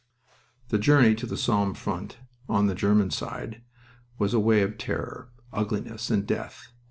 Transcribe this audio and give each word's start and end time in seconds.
The 0.69 0.79
journey 0.79 1.13
to 1.13 1.27
the 1.27 1.37
Somme 1.37 1.75
front, 1.75 2.17
on 2.49 2.65
the 2.65 2.73
German 2.73 3.11
side, 3.11 3.61
was 4.17 4.33
a 4.33 4.39
way 4.39 4.63
of 4.63 4.79
terror, 4.79 5.29
ugliness, 5.53 6.09
and 6.09 6.25
death. 6.25 6.69